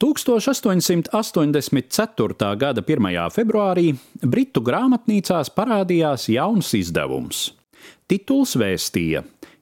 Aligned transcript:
1884. 0.00 2.56
gada 2.56 2.80
1. 2.80 3.28
februārī 3.34 3.90
Britu 4.24 4.62
grāmatnīcās 4.64 5.50
parādījās 5.52 6.24
jauns 6.32 6.72
izdevums. 6.78 7.52
Tituls 8.08 8.56
vēstīja 8.56 9.20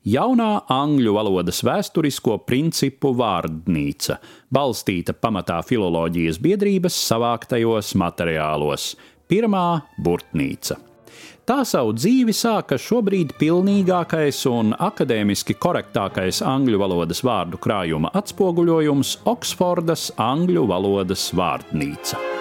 Jaunā 0.09 0.63
angļu 0.71 1.13
valodas 1.17 1.59
vēsturisko 1.67 2.39
principu 2.47 3.11
vārdnīca, 3.19 4.19
balstīta 4.55 5.13
pamatā 5.13 5.59
filoloģijas 5.67 6.39
biedrības 6.41 6.95
savāktajos 7.11 7.95
materiālos, 7.99 8.95
pirmā 9.27 9.83
burtnīca. 9.99 10.88
Tā 11.49 11.63
savu 11.65 11.95
dzīvi 11.97 12.35
sāka 12.37 12.77
šobrīd 12.77 13.31
pilnīgākais 13.41 14.43
un 14.51 14.75
akadēmiski 14.77 15.57
korektākais 15.57 16.43
angļu 16.45 16.83
valodas 16.83 17.25
vārdu 17.25 17.57
krājuma 17.65 18.13
atspoguļojums- 18.21 19.17
Oksfordas 19.33 20.11
angļu 20.21 20.69
valodas 20.69 21.31
vārdnīca. 21.33 22.38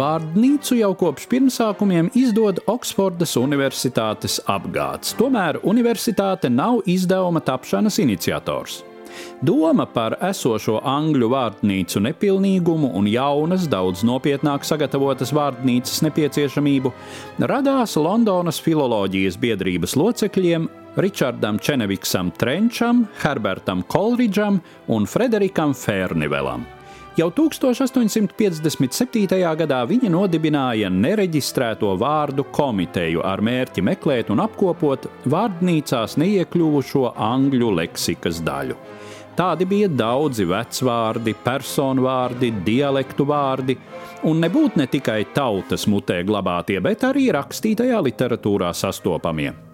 Vārdnīcu 0.00 0.78
jau 0.78 0.94
kopš 0.96 1.26
pirmsākumiem 1.28 2.06
izdod 2.16 2.62
Oksfordas 2.70 3.34
Universitātes 3.36 4.38
apgāds. 4.48 5.12
Tomēr 5.18 5.58
universitāte 5.66 6.48
nav 6.48 6.78
izdevuma 6.88 7.42
tapšanas 7.44 7.98
iniciators. 8.00 8.78
Doma 9.44 9.84
par 9.90 10.16
esošo 10.24 10.78
angļu 10.86 11.28
vārdnīcu 11.34 12.00
nepilnīgumu 12.06 12.94
un 12.96 13.10
jaunas, 13.12 13.68
daudz 13.68 14.06
nopietnāk 14.06 14.64
sagatavotas 14.64 15.34
vārdnīcas 15.36 16.00
nepieciešamību 16.06 16.94
radās 17.52 17.98
Londonas 18.00 18.62
filoloģijas 18.64 19.36
biedrības 19.42 19.98
locekļiem 20.00 20.68
Ričardam 20.96 21.60
Čeneviksam 21.60 22.32
Trenčam, 22.40 23.04
Herbertam 23.20 23.84
Kolridžam 23.84 24.62
un 24.88 25.10
Frederikam 25.10 25.76
Fērnivelam. 25.76 26.79
Jau 27.20 27.26
1857. 27.36 29.26
gadā 29.60 29.78
viņa 29.84 30.08
nodibināja 30.08 30.88
nereģistrēto 30.88 31.90
vārdu 32.00 32.46
komiteju 32.48 33.20
ar 33.28 33.42
mērķi 33.44 33.84
meklēt 33.84 34.30
un 34.32 34.40
apkopot 34.40 35.04
vārdnīcās 35.28 36.16
neiekļuvušo 36.22 37.04
angļu 37.20 37.68
leksikas 37.82 38.40
daļu. 38.46 38.76
Tādi 39.36 39.64
bija 39.68 39.88
daudzi 39.92 40.44
vecvārdi, 40.48 41.36
personu 41.44 42.02
vārdi, 42.08 42.54
dialektu 42.64 43.28
vārdi, 43.28 43.76
un 44.24 44.40
nebūtu 44.40 44.80
ne 44.80 44.86
tikai 44.88 45.24
tautas 45.36 45.84
mutē 45.92 46.24
glabātie, 46.24 46.80
bet 46.80 47.04
arī 47.04 47.28
rakstītajā 47.36 48.00
literatūrā 48.08 48.72
sastopamie. 48.72 49.69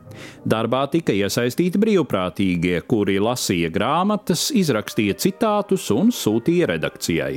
Darbā 0.47 0.85
tika 0.93 1.15
iesaistīti 1.17 1.81
brīvprātīgie, 1.83 2.81
kuri 2.89 3.19
lasīja 3.23 3.73
grāmatas, 3.75 4.49
izrakstīja 4.55 5.19
citātus 5.23 5.91
un 5.95 6.15
sūtīja 6.15 6.71
redakcijai. 6.75 7.35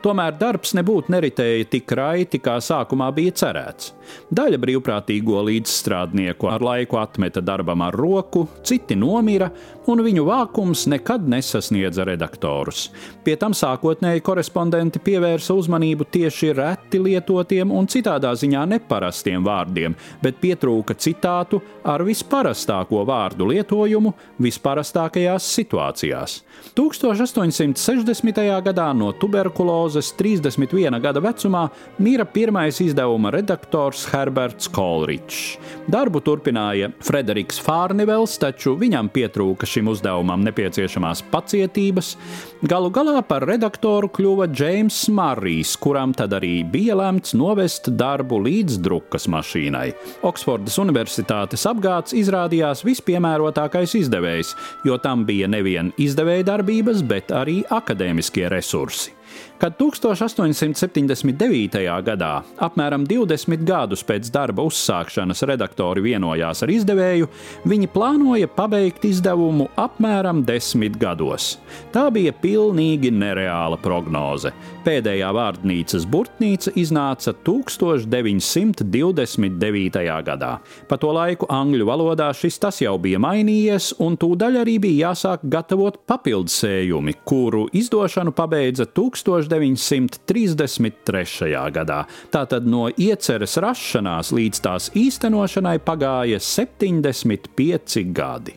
Tomēr 0.00 0.32
darbs 0.40 0.70
nebūtu 0.72 1.12
neritēja 1.12 1.66
tik 1.74 1.92
raiti, 1.92 2.38
kā 2.40 2.54
sākumā 2.64 3.10
bija 3.12 3.34
cerēts. 3.36 3.90
Daļa 4.32 4.56
brīvprātīgo 4.62 5.42
līdzstrādnieku 5.44 6.48
ar 6.50 6.64
laiku 6.64 6.96
atmeta 6.96 7.42
darbam 7.44 7.84
ar 7.84 7.94
roku, 7.94 8.46
citi 8.66 8.96
nomira, 8.96 9.50
un 9.92 10.00
viņu 10.02 10.24
vākums 10.24 10.86
nekad 10.90 11.26
nesasniedza 11.28 12.06
redaktorus. 12.08 12.86
Pie 13.26 13.36
tam 13.38 13.52
sākotnēji 13.56 14.24
korespondenti 14.24 15.02
pievērsa 15.04 15.54
uzmanību 15.60 16.08
tieši 16.16 16.54
reti 16.56 17.02
lietotiem 17.02 17.70
un 17.76 17.88
citādā 17.90 18.32
ziņā 18.40 18.64
neparastiem 18.72 19.44
vārdiem, 19.44 19.94
bet 20.24 20.40
pietrūka 20.40 20.96
citātu 20.96 21.60
ar 21.84 22.06
visparastāko 22.08 23.04
vārdu 23.08 23.50
lietojumu 23.52 24.14
visparastākajās 24.40 25.52
situācijās. 25.60 26.40
1860. 26.78 28.42
gadā 28.64 28.90
no 28.96 29.12
tuberkulozes 29.12 29.89
31 29.98 31.00
gada 31.02 31.20
vecumā 31.20 31.64
mira 31.98 32.24
pirmais 32.24 32.78
izdevuma 32.80 33.32
redaktors 33.34 34.04
Herberts 34.12 34.68
Kolričs. 34.70 35.58
Darbu 35.90 36.20
turpināja 36.22 36.92
Frederiks 37.02 37.58
Fārnivels, 37.64 38.36
taču 38.38 38.76
viņam 38.78 39.10
pietrūka 39.10 39.66
šim 39.66 39.90
uzdevumam 39.90 40.44
nepieciešamās 40.46 41.24
pacietības. 41.32 42.14
Galu 42.62 42.92
galā 42.94 43.18
par 43.26 43.46
redaktoru 43.48 44.10
kļuva 44.12 44.46
Džeims 44.52 45.02
Marrijs, 45.16 45.74
kuram 45.80 46.14
tad 46.16 46.36
arī 46.36 46.60
bija 46.62 46.94
lemts 47.00 47.34
novest 47.34 47.90
darbu 47.90 48.38
līdz 48.46 48.78
drukas 48.84 49.26
mašīnai. 49.32 49.88
Oksfordas 50.28 50.78
Universitātes 50.82 51.66
apgāds 51.66 52.14
izrādījās 52.16 52.84
vispiemērotākais 52.86 53.96
izdevējs, 54.02 54.54
jo 54.86 55.00
tam 55.02 55.24
bija 55.28 55.50
nevien 55.50 55.94
izdevēja 55.98 56.52
darbības, 56.54 57.02
bet 57.06 57.32
arī 57.34 57.62
akadēmiskie 57.80 58.46
resursi. 58.52 59.19
Kad 59.60 59.74
1879. 59.76 61.82
gadā, 62.06 62.30
apmēram 62.56 63.04
20 63.08 63.64
gadus 63.68 64.04
pēc 64.08 64.30
darba 64.32 64.62
uzsākšanas, 64.64 65.42
redaktori 65.48 66.00
vienojās 66.06 66.62
ar 66.64 66.70
izdevēju, 66.72 67.28
viņi 67.68 67.88
plānoja 67.92 68.48
pabeigt 68.56 69.04
izdevumu 69.04 69.68
apmēram 69.76 70.40
desmit 70.48 70.96
gados. 71.00 71.58
Tā 71.92 72.10
bija 72.14 72.32
pilnīgi 72.32 73.10
nereāla 73.12 73.76
prognoze. 73.82 74.52
Pēdējā 74.80 75.28
vārdnīcas 75.36 76.06
burtnīca 76.08 76.72
iznāca 76.80 77.34
1929. 77.36 80.00
gadā. 80.24 80.56
Pa 80.88 80.96
to 80.96 81.12
laiku 81.12 81.44
angļu 81.52 81.84
valodā 81.88 82.32
šis 82.36 82.58
tas 82.62 82.80
jau 82.80 82.98
bija 83.02 83.18
mainījies, 83.20 83.94
un 84.00 84.16
tūdaļ 84.20 84.56
arī 84.62 84.78
bija 84.80 85.10
jāsāk 85.10 85.40
gatavot 85.52 85.94
papildsējumi, 86.08 87.12
kuru 87.28 87.68
izdošanu 87.76 88.32
pabeidza 88.32 88.84
1929. 88.88 89.19
1933. 89.26 91.50
gadā. 91.74 92.04
Tātad 92.32 92.66
no 92.66 92.88
ieceres 92.90 93.56
rašanās 93.60 94.32
līdz 94.36 94.60
tās 94.64 94.90
īstenošanai 94.96 95.78
pagāja 95.84 96.38
75 96.40 98.04
gadi. 98.16 98.54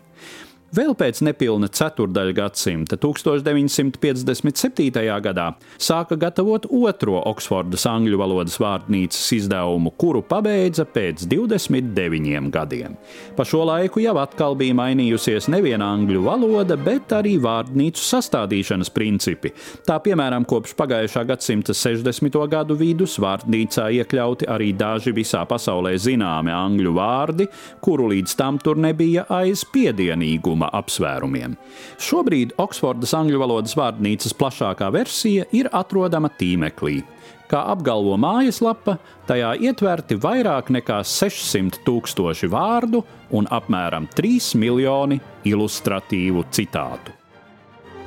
Vēl 0.73 0.95
pēc 0.97 1.19
nepilna 1.21 1.67
ceturdaļa 1.69 2.33
gadsimta, 2.33 2.97
1957. 2.97 5.03
gadā, 5.21 5.53
sāka 5.77 6.17
gatavot 6.17 6.65
otro 6.65 7.19
Oksfordas 7.29 7.85
angļu 7.91 8.17
valodas 8.17 8.57
vārdnīcas 8.57 9.27
izdevumu, 9.37 9.91
kuru 10.01 10.23
pabeidza 10.25 10.81
pēc 10.89 11.27
29 11.29 12.49
gadiem. 12.55 12.97
Pa 13.37 13.45
šo 13.45 13.61
laiku 13.69 14.01
jau 14.01 14.15
atkal 14.17 14.57
bija 14.57 14.73
mainījusies 14.79 15.45
nevien 15.53 15.77
angļu 15.85 16.23
valoda, 16.25 16.73
bet 16.73 17.13
arī 17.13 17.37
vārdnīcu 17.43 18.01
sastādīšanas 18.07 18.89
principi. 18.97 19.53
Tā 19.85 19.99
piemēram, 20.01 20.41
kopš 20.49 20.73
pagājušā 20.81 21.21
gadsimta 21.35 21.77
60. 21.77 22.41
gadu 22.49 22.73
vidus 22.81 23.19
vārdnīcā 23.21 23.91
iekļauti 23.99 24.49
arī 24.49 24.73
daži 24.73 25.13
visā 25.13 25.45
pasaulē 25.45 25.93
zināmi 26.01 26.49
angļu 26.49 26.97
vārdi, 26.97 27.45
kuru 27.77 28.09
līdz 28.15 28.37
tam 28.41 28.57
tur 28.57 28.81
nebija 28.81 29.29
aiz 29.29 29.61
piedienīguma 29.69 30.62
tulkojuma 30.63 30.69
apsvērumiem. 30.71 31.57
Šobrīd 31.99 32.53
Oksfordas 32.57 33.13
angļu 33.13 33.39
valodas 33.39 33.75
vārdnīcas 33.75 34.33
plašākā 34.33 34.91
versija 34.91 35.45
ir 35.51 35.69
atrodama 35.71 36.29
tīmeklī. 36.29 37.03
Kā 37.47 37.69
apgalvo 37.69 38.17
mājaslapa, 38.17 38.97
tajā 39.27 39.53
ietverti 39.59 40.15
vairāk 40.15 40.71
nekā 40.71 41.03
600 41.03 41.83
tūkstoši 41.85 42.49
vārdu 42.49 43.03
un 43.31 43.47
apmēram 43.51 44.07
3 44.15 44.55
miljoni 44.57 45.19
ilustratīvu 45.45 46.45
citātu. 46.51 47.22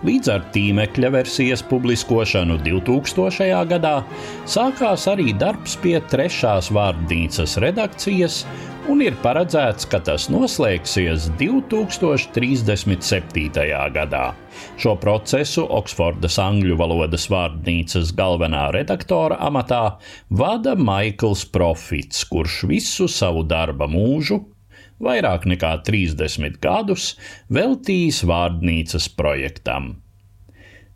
Līdz 0.04 0.28
ar 0.28 0.42
tīmekļa 0.52 1.08
versijas 1.14 1.62
publiskošanu 1.64 2.58
2000. 2.60 3.46
gadā 3.70 4.04
sākās 4.44 5.06
arī 5.09 5.32
darbs 5.32 5.72
pie 5.80 5.97
trešās 6.12 6.68
vārdnīcas 6.76 7.56
redakcijas 7.65 8.44
un 8.92 9.00
ir 9.00 9.16
paredzēts, 9.22 9.88
ka 9.88 9.97
tas 10.04 10.28
noslēgsies 10.28 11.30
2037. 11.41 13.65
gadā. 13.97 14.36
Šo 14.76 14.92
procesu 15.00 15.65
Oksfordas 15.78 16.36
angļu 16.44 16.76
valodas 16.76 17.24
vārdnīcas 17.32 18.12
galvenā 18.16 18.72
redaktora 18.76 19.36
amatā 19.48 19.97
vada 20.28 20.76
Maikls 20.76 21.48
Profits, 21.48 22.21
kurš 22.28 22.68
visu 22.68 23.09
savu 23.09 23.48
darba 23.48 23.88
mūžu, 23.88 24.55
vairāk 25.02 25.46
nekā 25.50 25.72
30 25.86 26.60
gadus, 26.62 27.14
veltījis 27.52 28.22
vārdnīcas 28.28 29.08
projektam. 29.18 29.96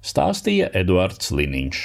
Stāstīja 0.00 0.70
Eduards 0.80 1.32
Liniņš. 1.36 1.80